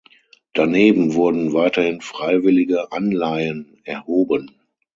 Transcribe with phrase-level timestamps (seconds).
[0.53, 4.49] Daneben wurden weiterhin freiwillige Anleihen erhoben.